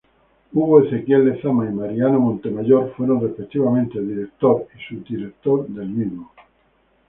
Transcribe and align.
Hugo 0.53 0.81
Ezequiel 0.83 1.25
Lezama 1.25 1.69
y 1.69 1.71
Mariano 1.73 2.19
Montemayor 2.19 2.91
fueron, 2.97 3.21
respectivamente, 3.21 4.01
director 4.01 4.65
y 4.75 4.83
subdirector 4.95 5.67
del 5.67 5.89
mismo. 5.89 6.31